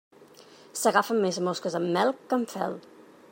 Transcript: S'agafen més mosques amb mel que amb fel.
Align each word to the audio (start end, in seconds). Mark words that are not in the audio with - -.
S'agafen 0.83 1.21
més 1.27 1.39
mosques 1.49 1.77
amb 1.81 1.93
mel 1.99 2.15
que 2.25 2.37
amb 2.39 2.55
fel. 2.57 2.79